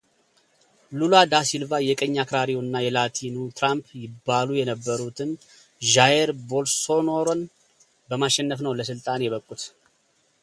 [0.99, 5.31] ሉላ ዳ ሲልቫ የቀኝ አክራሪውና የላቲኑ ትራምፕ ይባሉ የነበሩትን
[5.93, 7.41] ዣየር ቦልሶናሮን
[8.09, 9.63] በማሸነፍ ነው ለሥልጣን የበቁት።